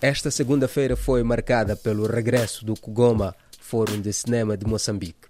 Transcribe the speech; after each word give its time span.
Esta 0.00 0.30
segunda-feira 0.30 0.96
foi 0.96 1.22
marcada 1.22 1.76
pelo 1.76 2.06
regresso 2.06 2.64
do 2.64 2.74
Kugoma 2.74 3.34
Fórum 3.60 4.00
de 4.00 4.12
Cinema 4.12 4.56
de 4.56 4.66
Moçambique. 4.66 5.28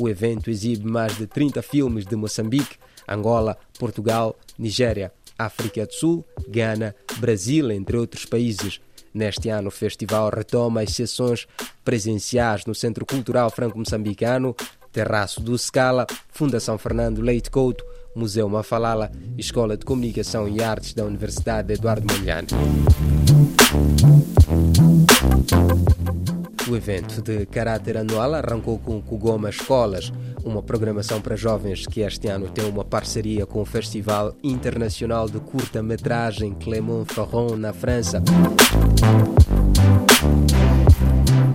O 0.00 0.08
evento 0.08 0.50
exibe 0.50 0.86
mais 0.86 1.16
de 1.16 1.26
30 1.26 1.62
filmes 1.62 2.04
de 2.04 2.16
Moçambique, 2.16 2.78
Angola, 3.08 3.56
Portugal, 3.78 4.36
Nigéria, 4.58 5.12
África 5.38 5.86
do 5.86 5.92
Sul, 5.92 6.24
Gana, 6.48 6.94
Brasil, 7.18 7.70
entre 7.70 7.96
outros 7.96 8.24
países. 8.24 8.80
Neste 9.12 9.48
ano, 9.48 9.68
o 9.68 9.70
festival 9.70 10.30
retoma 10.30 10.80
as 10.80 10.90
sessões 10.90 11.46
presenciais 11.84 12.64
no 12.64 12.74
Centro 12.74 13.06
Cultural 13.06 13.50
Franco-Moçambicano, 13.50 14.56
Terraço 14.92 15.40
do 15.40 15.56
Scala, 15.56 16.06
Fundação 16.30 16.78
Fernando 16.78 17.20
Leite 17.20 17.50
Couto, 17.50 17.84
Museu 18.14 18.48
Mafalala, 18.48 19.10
Escola 19.36 19.76
de 19.76 19.84
Comunicação 19.84 20.48
e 20.48 20.62
Artes 20.62 20.94
da 20.94 21.04
Universidade 21.04 21.72
Eduardo 21.72 22.06
Mondlane. 22.12 22.48
O 26.66 26.76
evento 26.76 27.20
de 27.20 27.44
caráter 27.46 27.98
anual 27.98 28.34
arrancou 28.34 28.78
com 28.78 29.02
Kugoma 29.02 29.50
Escolas, 29.50 30.10
uma 30.42 30.62
programação 30.62 31.20
para 31.20 31.36
jovens 31.36 31.86
que 31.86 32.00
este 32.00 32.28
ano 32.28 32.48
tem 32.48 32.64
uma 32.66 32.84
parceria 32.84 33.44
com 33.44 33.60
o 33.60 33.66
Festival 33.66 34.34
Internacional 34.42 35.28
de 35.28 35.38
Curta-Metragem 35.40 36.54
Clermont-Ferrand, 36.54 37.56
na 37.58 37.72
França. 37.72 38.22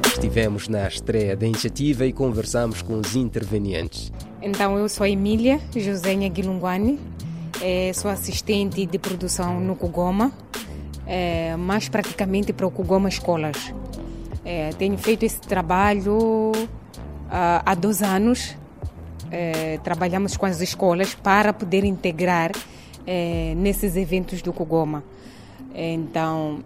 Estivemos 0.06 0.68
na 0.68 0.88
estreia 0.88 1.36
da 1.36 1.46
iniciativa 1.46 2.06
e 2.06 2.14
conversamos 2.14 2.82
com 2.82 3.00
os 3.00 3.16
intervenientes. 3.16 4.12
Então, 4.42 4.78
eu 4.78 4.88
sou 4.88 5.06
Emília 5.06 5.60
Josenha 5.76 6.30
Guilunguani, 6.30 6.98
eh, 7.62 7.92
sou 7.94 8.10
assistente 8.10 8.86
de 8.86 8.98
produção 8.98 9.60
no 9.60 9.76
Kugoma, 9.76 10.32
eh, 11.06 11.58
mais 11.58 11.90
praticamente 11.90 12.54
para 12.54 12.66
o 12.66 12.72
Kugoma 12.72 13.10
Escolas. 13.10 13.74
Eh, 14.46 14.70
tenho 14.78 14.98
feito 14.98 15.26
esse 15.26 15.42
trabalho 15.42 16.54
ah, 17.30 17.62
há 17.66 17.76
dois 17.76 18.02
anos. 18.02 18.58
Trabalhamos 19.84 20.36
com 20.36 20.48
as 20.48 20.60
escolas 20.60 21.14
para 21.14 21.54
poder 21.54 21.84
integrar 21.84 22.52
nesses 23.56 23.96
eventos 23.96 24.42
do 24.42 24.52
Kugoma. 24.52 25.04
Então, 25.76 26.64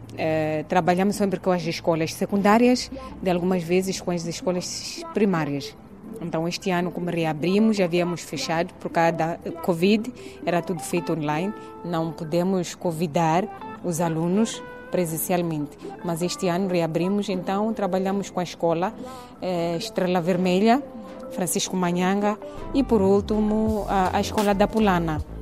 trabalhamos 0.69 1.17
sempre 1.17 1.41
com 1.41 1.51
as 1.51 1.65
escolas 1.65 2.13
secundárias, 2.13 2.89
de 3.21 3.29
algumas 3.29 3.61
vezes 3.61 3.99
com 3.99 4.11
as 4.11 4.25
escolas 4.25 5.03
primárias. 5.13 5.75
Então, 6.21 6.47
este 6.47 6.69
ano, 6.71 6.91
como 6.91 7.09
reabrimos, 7.09 7.77
já 7.77 7.85
havíamos 7.85 8.21
fechado 8.21 8.73
por 8.75 8.89
causa 8.89 9.11
da 9.11 9.37
Covid, 9.61 10.11
era 10.45 10.61
tudo 10.61 10.81
feito 10.81 11.13
online, 11.13 11.53
não 11.83 12.11
podemos 12.11 12.75
convidar 12.75 13.47
os 13.83 13.99
alunos 13.99 14.61
presencialmente. 14.91 15.77
Mas 16.05 16.21
este 16.21 16.47
ano 16.47 16.67
reabrimos, 16.67 17.27
então 17.29 17.73
trabalhamos 17.73 18.29
com 18.29 18.39
a 18.39 18.43
escola 18.43 18.93
eh, 19.41 19.75
Estrela 19.77 20.21
Vermelha, 20.21 20.83
Francisco 21.31 21.75
Manhanga 21.75 22.37
e, 22.73 22.83
por 22.83 23.01
último, 23.01 23.85
a, 23.89 24.17
a 24.17 24.21
Escola 24.21 24.53
da 24.53 24.67
Pulana. 24.67 25.32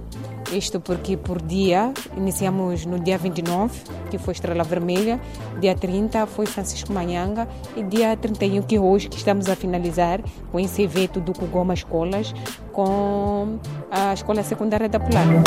Isto 0.52 0.82
porque 0.82 1.16
por 1.16 1.42
dia, 1.42 1.94
iniciamos 2.18 2.86
no 2.86 3.00
dia 3.00 3.18
29, 3.18 3.80
que 4.10 4.18
foi 4.18 4.34
Estrela 4.34 4.66
Vermelha, 4.66 5.20
dia 5.62 5.74
30 5.74 6.26
foi 6.26 6.46
Francisco 6.46 6.92
Manhanga 6.92 7.48
e 7.76 7.84
dia 7.84 8.18
31, 8.18 8.62
que 8.64 8.78
hoje 8.78 9.08
que 9.08 9.16
estamos 9.16 9.48
a 9.48 9.56
finalizar 9.56 10.22
com 10.52 10.60
esse 10.60 10.82
evento 10.82 11.22
do 11.22 11.32
Kugoma 11.32 11.74
Escolas 11.74 12.34
com 12.74 13.60
a 13.90 14.14
Escola 14.14 14.44
Secundária 14.44 14.90
da 14.90 15.00
Pulana. 15.00 15.42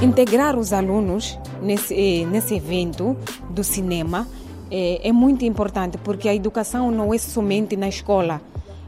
Integrar 0.00 0.56
os 0.56 0.72
alunos 0.72 1.38
nesse, 1.60 2.24
nesse 2.24 2.54
evento 2.54 3.14
do 3.50 3.62
cinema 3.62 4.26
é, 4.70 5.06
é 5.06 5.12
muito 5.12 5.44
importante 5.44 5.98
porque 5.98 6.30
a 6.30 6.34
educação 6.34 6.90
não 6.90 7.12
é 7.12 7.18
somente 7.18 7.76
na 7.76 7.88
escola. 7.88 8.40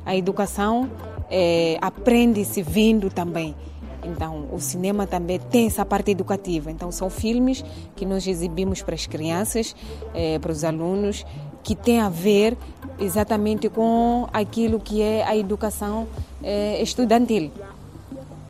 A 0.07 0.17
educação 0.17 0.91
é, 1.37 1.77
aprende-se 1.81 2.63
vendo 2.63 3.11
também. 3.11 3.57
Então, 4.05 4.47
o 4.53 4.61
cinema 4.61 5.05
também 5.05 5.41
tem 5.41 5.67
essa 5.67 5.85
parte 5.85 6.13
educativa. 6.13 6.71
Então, 6.71 6.93
são 6.93 7.11
filmes 7.11 7.65
que 7.97 8.07
nós 8.07 8.25
exibimos 8.25 8.83
para 8.83 8.95
as 8.95 9.07
crianças, 9.07 9.75
é, 10.15 10.39
para 10.39 10.53
os 10.53 10.63
alunos, 10.63 11.27
que 11.65 11.75
tem 11.75 12.01
a 12.01 12.09
ver 12.09 12.57
exatamente 13.01 13.69
com 13.69 14.29
aquilo 14.33 14.79
que 14.79 15.03
é 15.03 15.25
a 15.25 15.37
educação 15.37 16.07
é, 16.41 16.81
estudantil. 16.81 17.51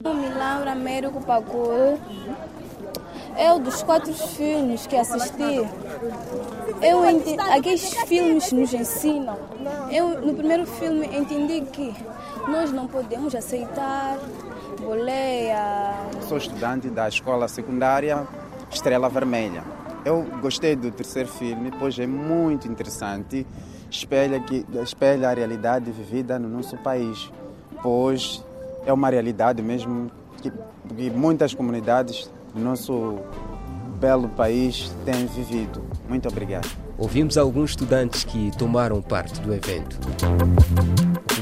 Me 0.02 0.28
Laura 0.36 0.72
Américo 0.72 1.22
Pacur. 1.22 1.96
Eu, 3.38 3.58
dos 3.58 3.82
quatro 3.82 4.12
filmes 4.12 4.86
que 4.86 4.94
assisti, 4.94 5.66
eu 6.82 7.02
aqueles 7.52 7.94
filmes 8.06 8.52
nos 8.52 8.72
ensinam. 8.74 9.36
Eu, 9.90 10.20
no 10.20 10.34
primeiro 10.34 10.66
filme, 10.66 11.06
entendi 11.06 11.62
que 11.62 11.94
nós 12.48 12.70
não 12.72 12.86
podemos 12.86 13.34
aceitar 13.34 14.18
boleia. 14.80 15.94
Sou 16.28 16.38
estudante 16.38 16.88
da 16.90 17.08
escola 17.08 17.48
secundária 17.48 18.26
Estrela 18.70 19.08
Vermelha. 19.08 19.62
Eu 20.04 20.22
gostei 20.40 20.76
do 20.76 20.90
terceiro 20.90 21.28
filme, 21.28 21.72
pois 21.78 21.98
é 21.98 22.06
muito 22.06 22.68
interessante, 22.68 23.46
espelha, 23.90 24.38
que, 24.40 24.66
espelha 24.82 25.30
a 25.30 25.34
realidade 25.34 25.90
vivida 25.90 26.38
no 26.38 26.48
nosso 26.48 26.76
país, 26.78 27.32
pois 27.82 28.44
é 28.84 28.92
uma 28.92 29.08
realidade 29.08 29.62
mesmo 29.62 30.10
que, 30.42 30.52
que 30.94 31.10
muitas 31.10 31.54
comunidades 31.54 32.30
do 32.54 32.60
nosso 32.60 33.18
belo 34.04 34.28
país 34.28 34.94
têm 35.06 35.24
vivido. 35.24 35.82
Muito 36.06 36.28
obrigado. 36.28 36.68
Ouvimos 36.98 37.38
alguns 37.38 37.70
estudantes 37.70 38.22
que 38.22 38.50
tomaram 38.58 39.00
parte 39.00 39.40
do 39.40 39.54
evento. 39.54 39.98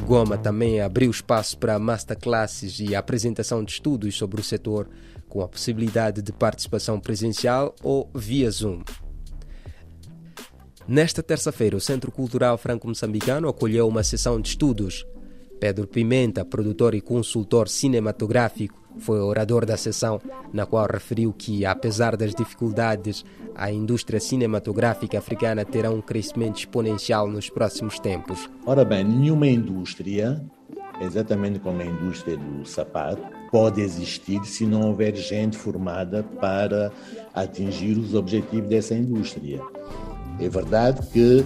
O 0.00 0.06
Goma 0.06 0.38
também 0.38 0.80
abriu 0.80 1.10
espaço 1.10 1.58
para 1.58 1.76
masterclasses 1.80 2.78
e 2.78 2.94
apresentação 2.94 3.64
de 3.64 3.72
estudos 3.72 4.16
sobre 4.16 4.40
o 4.40 4.44
setor, 4.44 4.88
com 5.28 5.42
a 5.42 5.48
possibilidade 5.48 6.22
de 6.22 6.30
participação 6.30 7.00
presencial 7.00 7.74
ou 7.82 8.08
via 8.14 8.48
Zoom. 8.48 8.82
Nesta 10.86 11.20
terça-feira, 11.20 11.76
o 11.76 11.80
Centro 11.80 12.12
Cultural 12.12 12.56
Franco-Moçambicano 12.56 13.48
acolheu 13.48 13.88
uma 13.88 14.04
sessão 14.04 14.40
de 14.40 14.50
estudos. 14.50 15.04
Pedro 15.58 15.88
Pimenta, 15.88 16.44
produtor 16.44 16.94
e 16.94 17.00
consultor 17.00 17.68
cinematográfico, 17.68 18.81
foi 18.98 19.20
orador 19.20 19.64
da 19.64 19.76
sessão, 19.76 20.20
na 20.52 20.66
qual 20.66 20.86
referiu 20.86 21.32
que, 21.32 21.64
apesar 21.64 22.16
das 22.16 22.34
dificuldades, 22.34 23.24
a 23.54 23.70
indústria 23.70 24.20
cinematográfica 24.20 25.18
africana 25.18 25.64
terá 25.64 25.90
um 25.90 26.00
crescimento 26.00 26.58
exponencial 26.58 27.28
nos 27.28 27.48
próximos 27.50 27.98
tempos. 27.98 28.48
Ora 28.66 28.84
bem, 28.84 29.04
nenhuma 29.04 29.46
indústria, 29.46 30.42
exatamente 31.00 31.58
como 31.58 31.80
a 31.80 31.84
indústria 31.84 32.36
do 32.36 32.66
sapato, 32.66 33.22
pode 33.50 33.80
existir 33.80 34.44
se 34.46 34.66
não 34.66 34.88
houver 34.88 35.14
gente 35.14 35.56
formada 35.56 36.22
para 36.40 36.90
atingir 37.34 37.98
os 37.98 38.14
objetivos 38.14 38.68
dessa 38.68 38.94
indústria. 38.94 39.60
É 40.40 40.48
verdade 40.48 41.06
que 41.08 41.44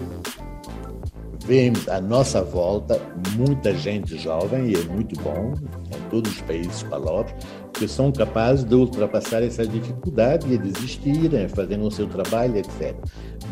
vemos 1.45 1.89
à 1.89 2.01
nossa 2.01 2.43
volta 2.43 3.01
muita 3.37 3.75
gente 3.75 4.17
jovem, 4.17 4.71
e 4.71 4.75
é 4.75 4.85
muito 4.85 5.21
bom, 5.21 5.55
em 5.95 6.11
todos 6.11 6.33
os 6.33 6.41
países 6.43 6.83
palopes, 6.85 7.35
que 7.73 7.87
são 7.87 8.11
capazes 8.11 8.65
de 8.65 8.75
ultrapassar 8.75 9.43
essa 9.43 9.67
dificuldade 9.67 10.53
e 10.53 10.59
desistirem, 10.59 11.49
fazendo 11.49 11.87
o 11.87 11.91
seu 11.91 12.07
trabalho, 12.07 12.57
etc. 12.57 12.95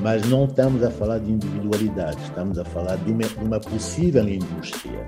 Mas 0.00 0.28
não 0.28 0.44
estamos 0.44 0.82
a 0.82 0.90
falar 0.90 1.18
de 1.18 1.30
individualidade, 1.30 2.18
estamos 2.22 2.58
a 2.58 2.64
falar 2.64 2.96
de 2.96 3.12
uma, 3.12 3.22
de 3.22 3.44
uma 3.44 3.60
possível 3.60 4.26
indústria 4.28 5.06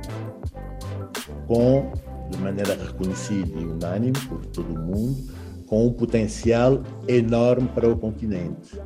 com, 1.46 1.92
de 2.30 2.38
maneira 2.38 2.74
reconhecida 2.74 3.58
e 3.58 3.64
unânime 3.64 4.18
por 4.28 4.44
todo 4.46 4.74
o 4.74 4.78
mundo, 4.78 5.16
com 5.66 5.86
um 5.86 5.92
potencial 5.92 6.82
enorme 7.08 7.68
para 7.74 7.88
o 7.88 7.96
continente. 7.96 8.78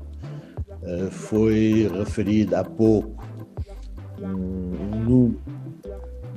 Uh, 0.82 1.10
foi 1.10 1.90
referido 1.92 2.56
há 2.56 2.64
pouco 2.64 3.19
um, 4.20 5.34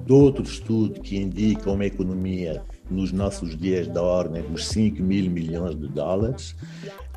de 0.06 0.14
outro 0.14 0.44
estudo 0.44 1.00
que 1.02 1.18
indica 1.18 1.72
uma 1.72 1.86
economia 1.86 2.62
nos 2.90 3.12
nossos 3.12 3.58
dias 3.58 3.88
da 3.88 4.02
ordem 4.02 4.44
dos 4.44 4.68
5 4.68 5.02
mil 5.02 5.30
milhões 5.30 5.76
de 5.76 5.88
dólares, 5.88 6.56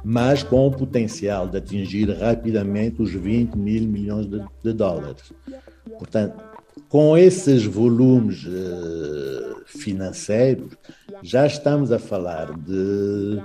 mas 0.05 0.43
com 0.43 0.67
o 0.67 0.71
potencial 0.71 1.49
de 1.49 1.59
atingir 1.59 2.09
rapidamente 2.11 3.03
os 3.03 3.11
20 3.11 3.55
mil 3.57 3.83
milhões 3.85 4.27
de, 4.27 4.41
de 4.63 4.73
dólares. 4.73 5.33
Portanto, 5.99 6.43
com 6.89 7.17
esses 7.19 7.65
volumes 7.65 8.45
uh, 8.45 9.63
financeiros, 9.67 10.77
já 11.23 11.47
estamos 11.47 11.91
a 11.91 11.99
falar 11.99 12.57
de 12.57 13.43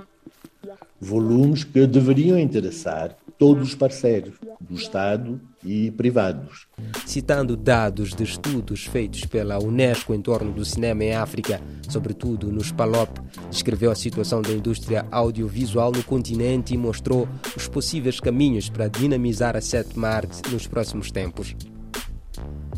volumes 1.00 1.64
que 1.64 1.84
deveriam 1.86 2.38
interessar 2.38 3.16
todos 3.42 3.70
os 3.70 3.74
parceiros 3.74 4.34
do 4.60 4.76
Estado 4.76 5.40
e 5.64 5.90
privados. 5.90 6.68
Citando 7.04 7.56
dados 7.56 8.14
de 8.14 8.22
estudos 8.22 8.84
feitos 8.84 9.24
pela 9.24 9.58
Unesco 9.58 10.14
em 10.14 10.22
torno 10.22 10.52
do 10.52 10.64
cinema 10.64 11.02
em 11.02 11.12
África, 11.12 11.60
sobretudo 11.88 12.52
nos 12.52 12.70
PALOP, 12.70 13.18
descreveu 13.50 13.90
a 13.90 13.96
situação 13.96 14.40
da 14.40 14.52
indústria 14.52 15.04
audiovisual 15.10 15.90
no 15.90 16.04
continente 16.04 16.72
e 16.72 16.78
mostrou 16.78 17.26
os 17.56 17.66
possíveis 17.66 18.20
caminhos 18.20 18.70
para 18.70 18.86
dinamizar 18.86 19.56
a 19.56 19.60
sétima 19.60 20.06
arte 20.06 20.48
nos 20.52 20.68
próximos 20.68 21.10
tempos. 21.10 21.56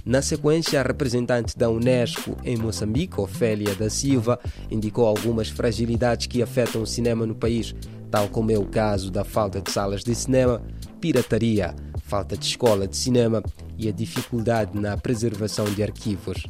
Na 0.03 0.21
sequência, 0.21 0.81
a 0.81 0.83
representante 0.83 1.57
da 1.57 1.71
Unesco 1.71 2.37
em 2.45 2.57
Moçambique, 2.57 3.21
Ofélia 3.21 3.75
da 3.75 3.89
Silva, 3.89 4.39
indicou 4.71 5.07
algumas 5.07 5.49
fragilidades 5.49 6.27
que 6.27 6.43
afetam 6.43 6.83
o 6.83 6.87
cinema 6.87 7.27
no 7.27 7.35
país, 7.35 7.75
tal 8.15 8.29
como 8.29 8.53
é 8.53 8.57
o 8.57 8.65
caso 8.65 9.11
da 9.11 9.25
falta 9.25 9.61
de 9.61 9.73
salas 9.73 10.05
de 10.05 10.15
cinema, 10.15 10.63
pirataria, 11.01 11.75
falta 12.05 12.37
de 12.37 12.47
escola 12.47 12.87
de 12.87 12.97
cinema 12.97 13.43
e 13.77 13.89
a 13.89 13.93
dificuldade 13.93 14.79
na 14.79 14.97
preservação 14.97 15.65
de 15.65 15.83
arquivos. 15.83 16.47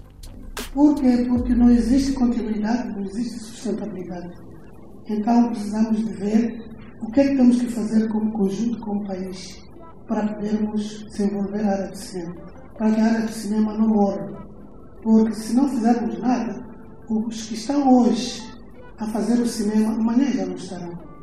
Por 0.75 0.94
quê? 0.96 1.25
Porque 1.26 1.55
não 1.55 1.70
existe 1.70 2.12
continuidade, 2.12 2.90
não 2.90 3.02
existe 3.06 3.38
sustentabilidade. 3.38 4.31
Então 5.08 5.49
precisamos 5.49 6.05
de 6.05 6.12
ver 6.12 6.55
o 7.00 7.11
que 7.11 7.20
é 7.20 7.28
que 7.28 7.37
temos 7.37 7.58
que 7.58 7.69
fazer 7.70 8.08
como 8.08 8.31
conjunto, 8.32 8.78
como 8.81 9.06
país, 9.06 9.58
para 10.06 10.34
podermos 10.34 11.06
desenvolver 11.06 11.64
a 11.64 11.70
área 11.70 11.90
de 11.93 11.99
cinema. 11.99 12.34
Para 12.76 12.90
que 12.90 13.00
a 13.00 13.05
área 13.06 13.26
de 13.26 13.32
cinema 13.32 13.72
não 13.78 13.88
morra. 13.88 14.46
Porque 15.02 15.32
se 15.32 15.56
não 15.56 15.66
fizermos 15.66 16.19
nada, 16.19 16.62
os 17.08 17.46
que 17.46 17.55
estão 17.55 17.90
hoje 17.90 18.43
a 18.99 19.06
fazer 19.06 19.40
o 19.40 19.46
cinema, 19.46 19.94
amanhã 19.94 20.31
já 20.31 20.44
não 20.44 20.56
estarão. 20.56 21.13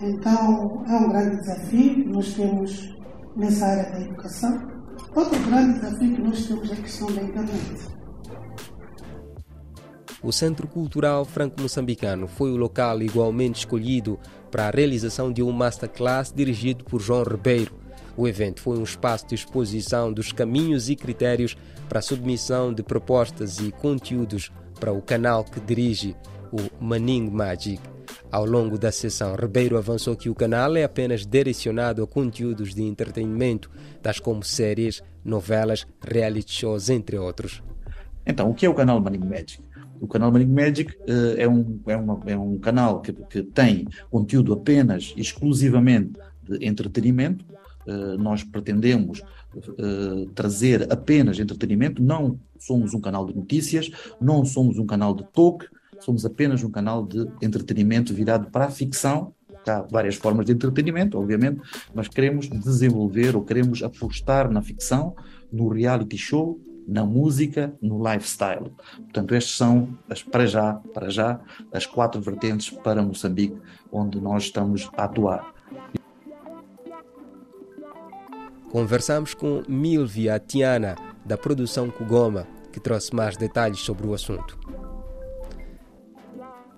Então 0.00 0.84
é 0.86 0.92
um 0.92 1.08
grande 1.08 1.36
desafio 1.38 1.94
que 1.94 2.08
nós 2.10 2.34
temos 2.34 2.96
nessa 3.36 3.66
área 3.66 3.92
da 3.92 4.00
educação. 4.00 4.76
Outro 5.14 5.42
grande 5.44 5.80
desafio 5.80 6.14
que 6.14 6.22
nós 6.22 6.46
temos 6.46 6.70
é 6.70 6.72
a 6.74 6.76
questão 6.76 7.06
da 7.12 7.22
internet. 7.22 7.96
O 10.22 10.32
Centro 10.32 10.66
Cultural 10.66 11.24
Franco-Moçambicano 11.24 12.26
foi 12.26 12.50
o 12.50 12.56
local 12.56 13.00
igualmente 13.00 13.60
escolhido 13.60 14.18
para 14.50 14.68
a 14.68 14.70
realização 14.70 15.32
de 15.32 15.42
um 15.42 15.52
masterclass 15.52 16.32
dirigido 16.34 16.84
por 16.84 17.00
João 17.00 17.22
Ribeiro. 17.22 17.72
O 18.16 18.26
evento 18.26 18.60
foi 18.60 18.78
um 18.78 18.82
espaço 18.82 19.26
de 19.28 19.34
exposição 19.34 20.12
dos 20.12 20.32
caminhos 20.32 20.90
e 20.90 20.96
critérios 20.96 21.56
para 21.88 22.00
a 22.00 22.02
submissão 22.02 22.72
de 22.72 22.82
propostas 22.82 23.60
e 23.60 23.70
conteúdos 23.70 24.50
para 24.80 24.92
o 24.92 25.00
canal 25.00 25.44
que 25.44 25.60
dirige, 25.60 26.16
o 26.50 26.84
Maning 26.84 27.30
Magic. 27.30 27.95
Ao 28.30 28.44
longo 28.44 28.78
da 28.78 28.92
sessão, 28.92 29.34
Ribeiro 29.34 29.76
avançou 29.76 30.16
que 30.16 30.28
o 30.28 30.34
canal 30.34 30.76
é 30.76 30.84
apenas 30.84 31.26
direcionado 31.26 32.02
a 32.02 32.06
conteúdos 32.06 32.74
de 32.74 32.82
entretenimento, 32.82 33.70
tais 34.02 34.18
como 34.18 34.42
séries, 34.42 35.02
novelas, 35.24 35.86
reality 36.00 36.52
shows, 36.52 36.88
entre 36.88 37.18
outros. 37.18 37.62
Então, 38.26 38.50
o 38.50 38.54
que 38.54 38.66
é 38.66 38.68
o 38.68 38.74
canal 38.74 39.00
Maning 39.00 39.24
Magic? 39.24 39.62
O 40.00 40.06
canal 40.06 40.30
Maning 40.30 40.52
Magic 40.52 40.92
uh, 40.92 41.38
é, 41.38 41.48
um, 41.48 41.80
é, 41.86 41.96
uma, 41.96 42.20
é 42.26 42.36
um 42.36 42.58
canal 42.58 43.00
que, 43.00 43.12
que 43.12 43.42
tem 43.42 43.86
conteúdo 44.10 44.52
apenas, 44.52 45.14
exclusivamente 45.16 46.12
de 46.42 46.66
entretenimento. 46.66 47.44
Uh, 47.86 48.18
nós 48.18 48.42
pretendemos 48.42 49.22
uh, 49.54 50.26
trazer 50.34 50.92
apenas 50.92 51.38
entretenimento, 51.38 52.02
não 52.02 52.38
somos 52.58 52.94
um 52.94 53.00
canal 53.00 53.26
de 53.26 53.34
notícias, 53.34 53.90
não 54.20 54.44
somos 54.44 54.78
um 54.78 54.86
canal 54.86 55.14
de 55.14 55.24
talk, 55.32 55.66
somos 56.00 56.24
apenas 56.24 56.62
um 56.62 56.70
canal 56.70 57.04
de 57.06 57.26
entretenimento 57.42 58.12
virado 58.14 58.50
para 58.50 58.66
a 58.66 58.70
ficção. 58.70 59.34
Há 59.66 59.82
várias 59.82 60.14
formas 60.14 60.46
de 60.46 60.52
entretenimento, 60.52 61.18
obviamente, 61.18 61.60
mas 61.92 62.06
queremos 62.06 62.48
desenvolver 62.48 63.34
ou 63.34 63.42
queremos 63.42 63.82
apostar 63.82 64.50
na 64.50 64.62
ficção, 64.62 65.16
no 65.52 65.68
reality 65.68 66.16
show, 66.16 66.60
na 66.86 67.04
música, 67.04 67.74
no 67.82 67.98
lifestyle. 67.98 68.70
Portanto, 68.96 69.34
estes 69.34 69.56
são, 69.56 69.88
as, 70.08 70.22
para 70.22 70.46
já, 70.46 70.74
para 70.94 71.10
já, 71.10 71.40
as 71.72 71.84
quatro 71.84 72.20
vertentes 72.20 72.70
para 72.70 73.02
Moçambique, 73.02 73.56
onde 73.90 74.20
nós 74.20 74.44
estamos 74.44 74.88
a 74.96 75.04
atuar. 75.04 75.52
Conversamos 78.70 79.34
com 79.34 79.62
Milvia 79.68 80.38
Tiana, 80.38 80.96
da 81.24 81.36
produção 81.36 81.90
Kugoma, 81.90 82.46
que 82.72 82.78
trouxe 82.78 83.14
mais 83.14 83.36
detalhes 83.36 83.80
sobre 83.80 84.06
o 84.06 84.14
assunto. 84.14 84.85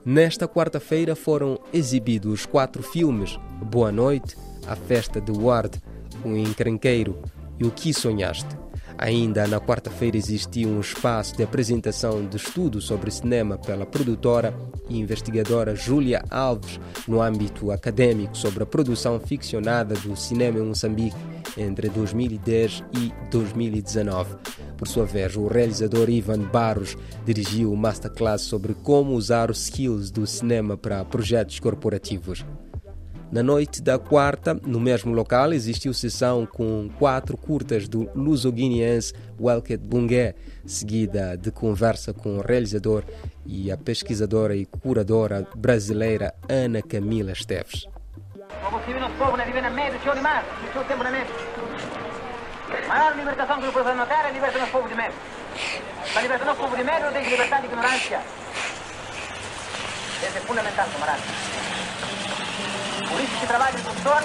Nesta 0.04 0.48
quarta-feira 0.48 1.14
foram 1.14 1.58
exibidos 1.72 2.46
quatro 2.46 2.82
filmes: 2.82 3.38
Boa 3.62 3.92
Noite, 3.92 4.36
A 4.66 4.74
Festa 4.74 5.20
de 5.20 5.32
Ward, 5.32 5.82
O 6.24 6.36
Encrenqueiro 6.36 7.18
e 7.58 7.64
O 7.64 7.70
Que 7.70 7.92
Sonhaste. 7.92 8.67
Ainda 8.98 9.46
na 9.46 9.60
quarta-feira 9.60 10.16
existiu 10.16 10.68
um 10.68 10.80
espaço 10.80 11.36
de 11.36 11.44
apresentação 11.44 12.26
de 12.26 12.36
estudo 12.36 12.80
sobre 12.80 13.12
cinema 13.12 13.56
pela 13.56 13.86
produtora 13.86 14.52
e 14.88 14.98
investigadora 14.98 15.76
Júlia 15.76 16.20
Alves, 16.28 16.80
no 17.06 17.22
âmbito 17.22 17.70
acadêmico, 17.70 18.36
sobre 18.36 18.64
a 18.64 18.66
produção 18.66 19.20
ficcionada 19.20 19.94
do 19.94 20.16
cinema 20.16 20.58
em 20.58 20.62
Moçambique 20.62 21.16
entre 21.56 21.88
2010 21.88 22.82
e 22.96 23.12
2019. 23.30 24.34
Por 24.76 24.88
sua 24.88 25.04
vez, 25.04 25.36
o 25.36 25.46
realizador 25.46 26.10
Ivan 26.10 26.40
Barros 26.40 26.96
dirigiu 27.24 27.72
o 27.72 27.76
masterclass 27.76 28.42
sobre 28.42 28.74
como 28.74 29.12
usar 29.12 29.48
os 29.48 29.62
skills 29.64 30.10
do 30.10 30.26
cinema 30.26 30.76
para 30.76 31.04
projetos 31.04 31.60
corporativos. 31.60 32.44
Na 33.30 33.42
noite 33.42 33.82
da 33.82 33.98
quarta, 33.98 34.54
no 34.54 34.80
mesmo 34.80 35.12
local, 35.12 35.52
existiu 35.52 35.92
sessão 35.92 36.46
com 36.46 36.88
quatro 36.98 37.36
curtas 37.36 37.86
do 37.86 38.10
luso-guineense 38.14 39.12
Welket 39.38 39.82
Bungué, 39.82 40.34
seguida 40.64 41.36
de 41.36 41.50
conversa 41.50 42.14
com 42.14 42.38
o 42.38 42.40
realizador 42.40 43.04
e 43.44 43.70
a 43.70 43.76
pesquisadora 43.76 44.56
e 44.56 44.64
curadora 44.64 45.46
brasileira 45.54 46.34
Ana 46.48 46.80
Camila 46.80 47.32
Esteves. 47.32 47.86
maior 52.88 53.14
libertação 53.14 53.60
que 53.60 53.68
o 53.68 53.72
povo 53.72 53.94
na 53.94 54.06
terra 54.06 54.28
é 54.30 54.32
povo 54.70 54.88
de 54.88 54.94
povo 56.54 56.76
de 56.76 56.84
tem 57.12 57.24
que 57.24 57.30
libertar 57.30 57.62
ignorância. 57.62 58.20
É 60.22 60.40
fundamental, 60.40 60.86
camarada. 60.92 61.22
Isso 63.22 63.40
que 63.40 63.46
de 63.76 63.82
professor 63.82 64.22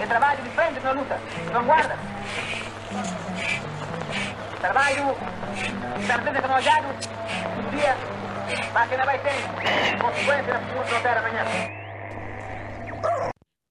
é 0.00 0.06
trabalho 0.06 0.42
de 0.42 0.50
frente 0.50 0.80
na 0.80 0.92
luta, 0.92 1.18
vanguarda. 1.52 1.96
Trabalho 4.60 5.16
certeza 6.06 6.42
que 6.42 6.48
não 6.48 6.54
olhado 6.56 6.86
um 6.86 7.70
dia, 7.70 7.96
mas 8.72 8.90
não 8.90 9.04
vai 9.04 9.18
ter 9.18 9.98
consequências 10.00 10.46
na 10.46 10.84
fronteira 10.84 11.20
amanhã. 11.20 11.44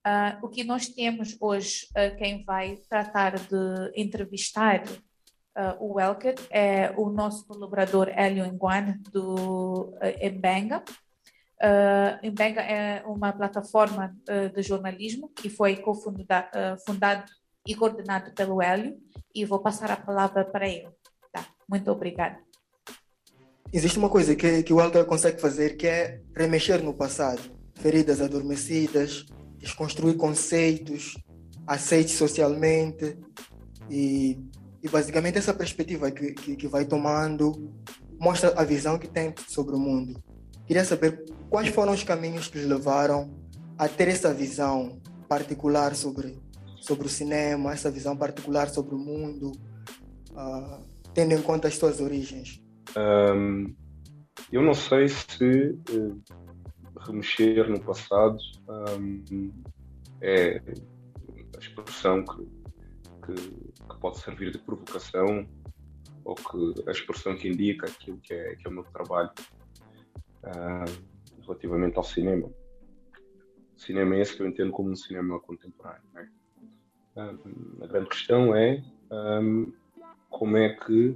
Uh, 0.05 0.45
o 0.45 0.49
que 0.49 0.63
nós 0.63 0.87
temos 0.87 1.37
hoje, 1.39 1.87
uh, 1.91 2.15
quem 2.17 2.43
vai 2.43 2.77
tratar 2.89 3.35
de 3.35 3.91
entrevistar 3.95 4.83
uh, 4.83 5.77
o 5.79 5.93
Welker 5.93 6.35
é 6.49 6.93
o 6.97 7.09
nosso 7.09 7.47
colaborador 7.47 8.09
Hélio 8.09 8.45
Nguan, 8.53 8.97
do 9.11 9.95
uh, 9.95 9.99
Embenga. 10.21 10.83
Uh, 11.63 12.59
é 12.59 13.01
uma 13.05 13.31
plataforma 13.31 14.13
de 14.53 14.61
jornalismo 14.61 15.29
que 15.29 15.49
foi 15.49 15.77
cofundado 15.77 17.31
e 17.65 17.73
coordenado 17.73 18.33
pelo 18.33 18.61
Hélio 18.61 18.97
e 19.33 19.45
vou 19.45 19.59
passar 19.59 19.91
a 19.91 19.95
palavra 19.95 20.43
para 20.43 20.67
ele. 20.67 20.89
Tá, 21.31 21.47
muito 21.69 21.89
obrigada. 21.89 22.37
Existe 23.71 23.97
uma 23.97 24.09
coisa 24.09 24.35
que, 24.35 24.61
que 24.61 24.73
o 24.73 24.75
Welker 24.75 25.05
consegue 25.05 25.41
fazer 25.41 25.77
que 25.77 25.87
é 25.87 26.21
remexer 26.35 26.83
no 26.83 26.93
passado. 26.93 27.41
Feridas 27.75 28.21
adormecidas, 28.21 29.25
desconstruir 29.57 30.15
conceitos, 30.15 31.17
aceites 31.65 32.13
socialmente 32.13 33.17
e, 33.89 34.39
e 34.81 34.89
basicamente 34.89 35.39
essa 35.39 35.53
perspectiva 35.53 36.11
que, 36.11 36.33
que, 36.33 36.55
que, 36.55 36.67
vai 36.67 36.85
tomando 36.85 37.73
mostra 38.19 38.53
a 38.55 38.63
visão 38.63 38.99
que 38.99 39.07
tem 39.07 39.33
sobre 39.47 39.75
o 39.75 39.79
mundo. 39.79 40.21
Queria 40.67 40.85
saber 40.85 41.25
quais 41.53 41.67
foram 41.67 41.93
os 41.93 42.03
caminhos 42.03 42.47
que 42.47 42.57
os 42.57 42.65
levaram 42.65 43.31
a 43.77 43.87
ter 43.87 44.07
essa 44.07 44.33
visão 44.33 44.99
particular 45.29 45.93
sobre, 45.93 46.35
sobre 46.81 47.05
o 47.05 47.09
cinema, 47.09 47.71
essa 47.71 47.91
visão 47.91 48.17
particular 48.17 48.69
sobre 48.69 48.95
o 48.95 48.97
mundo, 48.97 49.51
uh, 50.31 50.83
tendo 51.13 51.33
em 51.33 51.41
conta 51.43 51.67
as 51.67 51.77
suas 51.77 52.01
origens. 52.01 52.59
Um, 52.97 53.71
eu 54.51 54.63
não 54.63 54.73
sei 54.73 55.07
se 55.07 55.77
uh, 55.91 56.23
remexer 57.01 57.69
no 57.69 57.79
passado 57.79 58.39
um, 58.99 59.51
é 60.21 60.59
a 61.55 61.59
expressão 61.59 62.25
que, 62.25 62.47
que, 63.27 63.33
que, 63.35 63.99
pode 64.01 64.17
servir 64.17 64.51
de 64.51 64.57
provocação 64.57 65.47
ou 66.25 66.33
que 66.33 66.89
a 66.89 66.91
expressão 66.91 67.35
que 67.35 67.47
indica 67.47 67.85
aquilo 67.85 68.17
que 68.17 68.33
é, 68.33 68.55
que 68.55 68.67
é 68.67 68.71
o 68.71 68.73
meu 68.73 68.85
trabalho 68.85 69.29
uh, 70.45 71.12
relativamente 71.45 71.97
ao 71.97 72.03
cinema. 72.03 72.47
O 72.47 73.79
cinema 73.79 74.15
é 74.15 74.21
esse 74.21 74.35
que 74.35 74.43
eu 74.43 74.47
entendo 74.47 74.71
como 74.71 74.89
um 74.89 74.95
cinema 74.95 75.39
contemporâneo. 75.39 76.03
Né? 76.13 76.29
a 77.15 77.85
grande 77.85 78.09
questão 78.09 78.55
é 78.55 78.83
um, 79.11 79.71
como 80.29 80.57
é 80.57 80.69
que, 80.69 81.15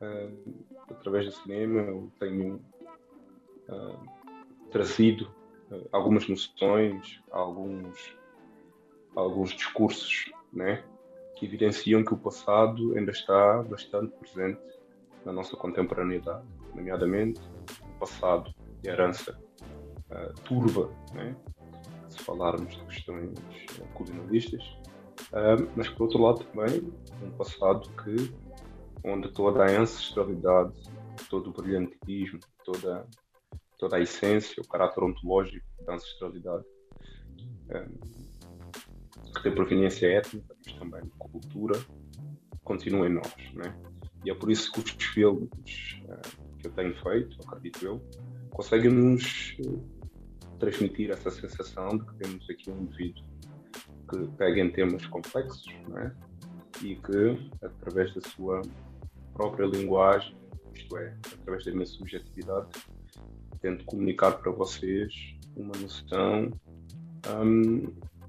um, 0.00 0.54
através 0.88 1.26
do 1.26 1.32
cinema, 1.32 1.80
eu 1.82 2.10
tenho 2.18 2.60
trazido 4.70 5.30
algumas 5.92 6.28
noções, 6.28 7.22
alguns, 7.30 8.16
alguns 9.14 9.50
discursos 9.52 10.32
né, 10.52 10.84
que 11.36 11.46
evidenciam 11.46 12.04
que 12.04 12.14
o 12.14 12.16
passado 12.16 12.96
ainda 12.96 13.10
está 13.10 13.62
bastante 13.62 14.14
presente 14.16 14.60
na 15.24 15.32
nossa 15.32 15.56
contemporaneidade, 15.56 16.44
nomeadamente 16.74 17.40
o 17.82 17.98
passado 17.98 18.54
de 18.82 18.88
herança 18.88 19.38
uh, 20.10 20.32
turva, 20.42 20.90
né, 21.12 21.36
se 22.08 22.18
falarmos 22.18 22.74
de 22.74 22.84
questões 22.86 23.34
colonialistas, 23.94 24.62
Uh, 25.30 25.70
mas 25.74 25.88
por 25.88 26.04
outro 26.04 26.20
lado 26.20 26.44
também 26.44 26.92
um 27.22 27.30
passado 27.30 27.88
que 28.02 28.32
onde 29.04 29.32
toda 29.32 29.64
a 29.64 29.80
ancestralidade, 29.80 30.72
todo 31.30 31.50
o 31.50 31.52
brilhantismo, 31.52 32.40
toda 32.64 33.06
toda 33.78 33.96
a 33.96 34.00
essência, 34.00 34.62
o 34.62 34.68
caráter 34.68 35.02
ontológico 35.02 35.66
da 35.84 35.94
ancestralidade 35.94 36.64
que 39.34 39.42
tem 39.42 39.54
proveniência 39.54 40.06
étnica, 40.06 40.54
mas 40.64 40.74
também 40.74 41.02
cultura, 41.18 41.78
continua 42.62 43.06
em 43.06 43.14
nós, 43.14 43.34
né? 43.54 43.74
E 44.24 44.30
é 44.30 44.34
por 44.34 44.50
isso 44.50 44.72
que 44.72 44.80
os 44.80 44.90
filmes 44.90 46.00
uh, 46.04 46.56
que 46.58 46.68
eu 46.68 46.72
tenho 46.72 46.94
feito, 47.02 47.36
acredito 47.46 47.84
eu, 47.84 48.02
conseguem 48.50 48.90
nos 48.90 49.56
uh, 49.60 49.82
transmitir 50.58 51.10
essa 51.10 51.30
sensação 51.30 51.96
de 51.96 52.04
que 52.06 52.14
temos 52.14 52.50
aqui 52.50 52.70
um 52.70 52.82
indivíduo 52.82 53.24
que 54.10 54.28
pega 54.36 54.60
em 54.60 54.70
temas 54.70 55.06
complexos 55.06 55.66
é? 55.96 56.12
e 56.82 56.96
que, 56.96 57.50
através 57.62 58.14
da 58.14 58.20
sua 58.20 58.62
própria 59.32 59.66
linguagem, 59.66 60.36
isto 60.74 60.96
é, 60.96 61.16
através 61.40 61.64
da 61.64 61.72
minha 61.72 61.86
subjetividade, 61.86 62.68
tento 63.60 63.84
comunicar 63.84 64.32
para 64.32 64.52
vocês 64.52 65.36
uma 65.56 65.72
noção 65.80 66.50
um, 67.40 67.80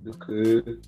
de 0.02 0.18
que 0.20 0.80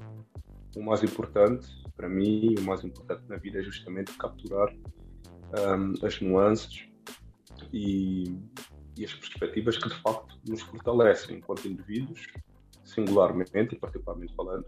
o 0.77 0.84
mais 0.84 1.03
importante 1.03 1.67
para 1.98 2.08
mim, 2.08 2.56
o 2.60 2.62
mais 2.62 2.84
importante 2.84 3.24
na 3.27 3.38
vida 3.38 3.60
é 3.60 3.63
justamente 3.63 4.15
capturar 4.17 4.72
um, 4.72 6.06
as 6.06 6.22
nuances 6.22 6.88
e, 7.74 8.38
e 8.98 9.06
as 9.06 9.13
perspectivas 9.13 9.77
que 9.77 9.89
de 9.89 9.96
facto 9.96 10.38
nos 10.48 10.62
fortalecem 10.62 11.38
enquanto 11.38 11.68
indivíduos, 11.68 12.27
singularmente 12.84 13.75
e 13.75 13.77
particularmente 13.77 14.36
falando, 14.36 14.66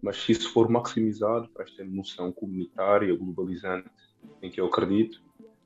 mas 0.00 0.16
se 0.22 0.32
isso 0.32 0.52
for 0.52 0.68
maximizado 0.68 1.48
para 1.48 1.64
esta 1.64 1.84
noção 1.84 2.30
comunitária, 2.32 3.16
globalizante, 3.16 3.90
em 4.40 4.50
que 4.50 4.60
eu 4.60 4.66
acredito, 4.66 5.20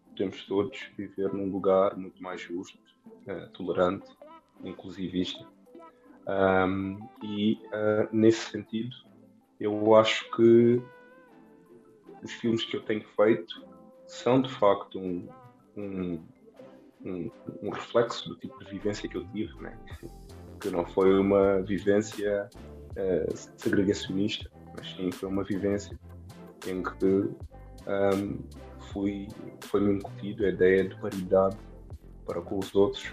podemos 0.09 0.44
todos 0.47 0.78
viver 0.97 1.32
num 1.32 1.50
lugar 1.50 1.97
muito 1.97 2.23
mais 2.23 2.40
justo, 2.40 2.78
uh, 3.26 3.49
tolerante, 3.52 4.11
inclusivista. 4.64 5.47
Um, 6.26 6.99
e 7.23 7.54
uh, 7.66 8.09
nesse 8.12 8.50
sentido, 8.50 8.94
eu 9.59 9.94
acho 9.94 10.30
que 10.32 10.80
os 12.23 12.32
filmes 12.32 12.64
que 12.64 12.76
eu 12.76 12.82
tenho 12.82 13.04
feito 13.16 13.64
são 14.06 14.40
de 14.40 14.50
facto 14.50 14.99
um, 14.99 15.28
um, 15.76 16.23
um, 17.04 17.30
um 17.62 17.71
reflexo 17.71 18.28
do 18.28 18.37
tipo 18.37 18.59
de 18.64 18.71
vivência 18.71 19.09
que 19.09 19.16
eu 19.16 19.26
tive, 19.28 19.54
né? 19.61 19.76
que 20.61 20.71
não 20.71 20.85
foi 20.87 21.18
uma 21.18 21.61
vivência 21.62 22.49
uh, 22.97 23.37
segregacionista, 23.56 24.50
mas 24.76 24.87
sim 24.94 25.11
foi 25.11 25.28
uma 25.28 25.42
vivência 25.42 25.99
em 26.66 26.82
que 26.82 27.04
um, 27.04 28.38
fui, 28.92 29.28
foi-me 29.61 29.94
incutido 29.94 30.44
a 30.44 30.49
ideia 30.49 30.88
de 30.88 30.94
paridade 31.00 31.56
para 32.25 32.40
com 32.40 32.59
os 32.59 32.75
outros 32.75 33.12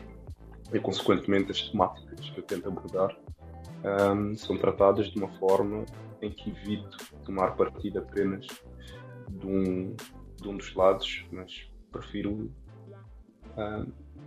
e, 0.71 0.79
consequentemente, 0.79 1.51
as 1.51 1.61
temáticas 1.61 2.29
que 2.29 2.37
eu 2.39 2.43
tento 2.43 2.67
abordar 2.67 3.17
um, 3.83 4.35
são 4.37 4.57
tratadas 4.57 5.07
de 5.07 5.17
uma 5.17 5.29
forma 5.39 5.85
em 6.21 6.29
que 6.29 6.51
evito 6.51 6.97
tomar 7.25 7.55
partido 7.55 7.99
apenas 7.99 8.45
de 9.29 9.47
um, 9.47 9.95
de 10.37 10.47
um 10.47 10.57
dos 10.57 10.75
lados, 10.75 11.25
mas 11.31 11.67
prefiro 11.91 12.51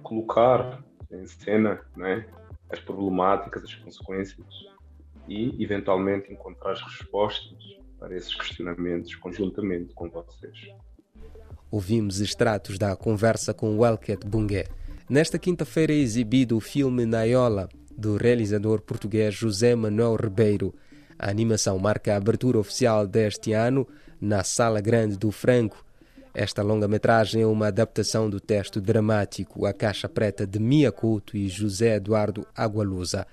colocar 0.02 0.82
em 1.10 1.26
cena 1.26 1.80
né, 1.96 2.26
as 2.70 2.80
problemáticas, 2.80 3.64
as 3.64 3.74
consequências 3.74 4.46
e, 5.28 5.62
eventualmente, 5.62 6.32
encontrar 6.32 6.72
as 6.72 6.82
respostas 6.82 7.76
para 7.98 8.16
esses 8.16 8.34
questionamentos 8.34 9.14
conjuntamente 9.14 9.94
com 9.94 10.08
vocês. 10.10 10.74
Ouvimos 11.70 12.20
extratos 12.20 12.78
da 12.78 12.96
conversa 12.96 13.54
com 13.54 13.78
Welket 13.78 14.26
Bungue. 14.26 14.64
Nesta 15.08 15.38
quinta-feira 15.38 15.92
é 15.92 15.96
exibido 15.96 16.56
o 16.56 16.60
filme 16.60 17.06
Naiola, 17.06 17.68
do 17.96 18.16
realizador 18.16 18.80
português 18.80 19.34
José 19.34 19.74
Manuel 19.74 20.16
Ribeiro. 20.16 20.74
A 21.18 21.30
animação 21.30 21.78
marca 21.78 22.12
a 22.12 22.16
abertura 22.16 22.58
oficial 22.58 23.06
deste 23.06 23.52
ano 23.52 23.86
na 24.20 24.42
Sala 24.42 24.80
Grande 24.80 25.16
do 25.16 25.30
Franco. 25.30 25.84
Esta 26.34 26.62
longa-metragem 26.62 27.42
é 27.42 27.46
uma 27.46 27.66
adaptação 27.66 28.30
do 28.30 28.40
texto 28.40 28.80
dramático 28.80 29.66
A 29.66 29.72
Caixa 29.72 30.08
Preta 30.08 30.46
de 30.46 30.58
Mia 30.58 30.90
Couto 30.90 31.36
e 31.36 31.46
José 31.46 31.96
Eduardo 31.96 32.46
Agualusa. 32.56 33.26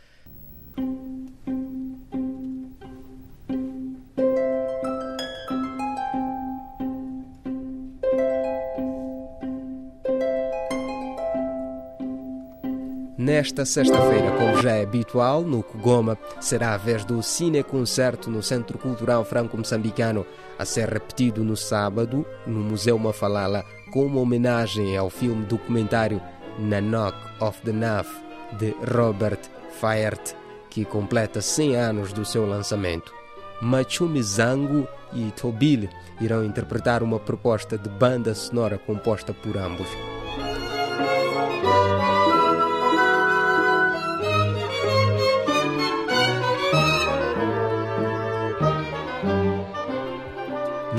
Nesta 13.40 13.64
sexta-feira, 13.64 14.32
como 14.32 14.62
já 14.62 14.72
é 14.72 14.84
habitual, 14.84 15.44
no 15.44 15.64
Kugoma, 15.64 16.18
será 16.42 16.74
a 16.74 16.78
vez 16.78 17.06
do 17.06 17.24
Cine-Concerto 17.24 18.30
no 18.30 18.44
Centro 18.44 18.78
Cultural 18.78 19.24
Franco-Moçambicano, 19.24 20.26
a 20.58 20.66
ser 20.66 20.90
repetido 20.90 21.42
no 21.42 21.56
sábado, 21.56 22.26
no 22.46 22.60
Museu 22.60 23.00
Mafalala, 23.00 23.64
com 23.94 24.06
uma 24.06 24.20
homenagem 24.20 24.98
ao 24.98 25.10
filme 25.10 25.46
documentário 25.46 26.22
Nanok 26.60 27.16
of 27.40 27.62
the 27.62 27.72
Naf, 27.72 28.10
de 28.58 28.76
Robert 28.94 29.40
Fayert, 29.80 30.34
que 30.70 30.84
completa 30.84 31.40
100 31.40 31.78
anos 31.78 32.12
do 32.12 32.26
seu 32.26 32.46
lançamento. 32.46 33.14
Machumi 33.62 34.22
Zango 34.22 34.86
e 35.14 35.32
Tobil 35.32 35.88
irão 36.20 36.44
interpretar 36.44 37.02
uma 37.02 37.22
proposta 37.22 37.78
de 37.78 37.88
banda 37.88 38.36
sonora 38.36 38.78
composta 38.78 39.34
por 39.34 39.56
ambos. 39.56 39.88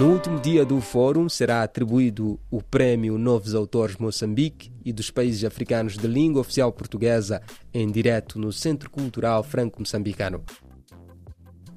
No 0.00 0.12
último 0.12 0.40
dia 0.40 0.64
do 0.64 0.80
fórum 0.80 1.28
será 1.28 1.62
atribuído 1.62 2.40
o 2.50 2.62
prémio 2.62 3.19
Novos 3.19 3.54
Autores 3.54 3.99
Moçambique 3.99 4.73
e 4.83 4.95
dos 4.95 5.11
países 5.11 5.45
africanos 5.45 5.99
de 5.99 6.07
língua 6.07 6.40
oficial 6.40 6.73
portuguesa 6.73 7.42
em 7.75 7.87
direto 7.87 8.38
no 8.38 8.50
Centro 8.50 8.88
Cultural 8.88 9.45
Franco-Moçambicano. 9.45 10.42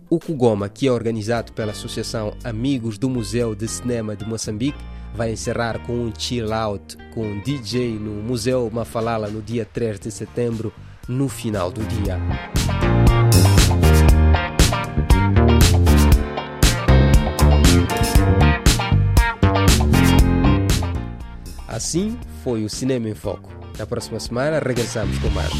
O 0.09 0.19
Kugoma, 0.19 0.69
que 0.69 0.87
é 0.87 0.91
organizado 0.93 1.51
pela 1.51 1.73
Associação 1.73 2.33
Amigos 2.45 2.97
do 2.97 3.09
Museu 3.09 3.53
de 3.53 3.67
Cinema 3.67 4.15
de 4.15 4.25
Moçambique, 4.25 4.79
vai 5.13 5.33
encerrar 5.33 5.85
com 5.85 5.91
um 5.91 6.13
chill 6.17 6.53
out 6.53 6.95
com 7.13 7.27
um 7.27 7.41
DJ 7.41 7.99
no 7.99 8.23
Museu 8.23 8.69
Mafalala 8.71 9.27
no 9.27 9.41
dia 9.41 9.65
3 9.65 9.99
de 9.99 10.11
setembro, 10.11 10.71
no 11.09 11.27
final 11.27 11.69
do 11.69 11.83
dia. 11.87 12.17
Assim 21.73 22.19
foi 22.43 22.63
o 22.63 22.69
Cinema 22.69 23.09
em 23.09 23.15
Foco. 23.15 23.51
Na 23.79 23.87
próxima 23.87 24.19
semana 24.19 24.59
regressamos 24.59 25.17
com 25.17 25.29
mais. 25.31 25.51